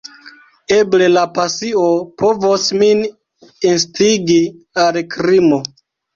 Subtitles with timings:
[0.77, 1.83] Eble la pasio
[2.21, 3.05] povos min
[3.75, 4.41] instigi
[4.87, 5.63] al krimo.